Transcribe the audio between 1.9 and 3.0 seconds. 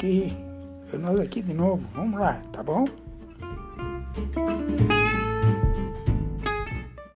Vamos lá, tá bom?